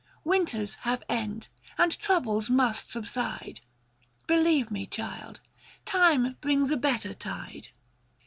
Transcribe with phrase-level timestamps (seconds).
[0.23, 1.47] Winters have end,
[1.77, 3.61] and troubles must subside;
[4.25, 5.41] Believe me child,
[5.85, 7.67] Time brings a better tide.